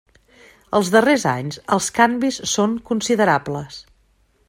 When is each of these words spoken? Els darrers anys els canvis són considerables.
Els 0.77 0.89
darrers 0.95 1.27
anys 1.33 1.61
els 1.77 1.91
canvis 1.99 2.43
són 2.55 2.77
considerables. 2.91 3.83